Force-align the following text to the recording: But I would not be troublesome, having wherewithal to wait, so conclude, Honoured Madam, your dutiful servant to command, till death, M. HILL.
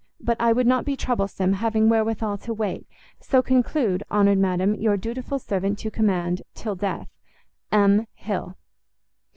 But 0.19 0.37
I 0.41 0.51
would 0.51 0.65
not 0.65 0.83
be 0.83 0.97
troublesome, 0.97 1.53
having 1.53 1.87
wherewithal 1.87 2.39
to 2.39 2.53
wait, 2.55 2.87
so 3.19 3.43
conclude, 3.43 4.01
Honoured 4.09 4.39
Madam, 4.39 4.73
your 4.73 4.97
dutiful 4.97 5.37
servant 5.37 5.77
to 5.77 5.91
command, 5.91 6.41
till 6.55 6.73
death, 6.73 7.07
M. 7.71 8.07
HILL. 8.15 8.57